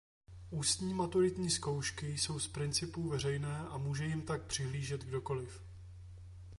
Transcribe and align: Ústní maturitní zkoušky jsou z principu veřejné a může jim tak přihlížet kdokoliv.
Ústní 0.49 0.93
maturitní 0.93 1.49
zkoušky 1.49 2.17
jsou 2.17 2.39
z 2.39 2.47
principu 2.47 3.09
veřejné 3.09 3.57
a 3.59 3.77
může 3.77 4.05
jim 4.05 4.21
tak 4.21 4.41
přihlížet 4.41 5.03
kdokoliv. 5.03 5.63